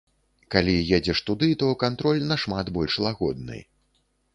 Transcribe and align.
Калі 0.55 0.73
едзеш 0.99 1.21
туды, 1.29 1.51
то 1.65 1.69
кантроль 1.85 2.25
нашмат 2.35 2.67
больш 2.79 2.93
лагодны. 3.09 3.67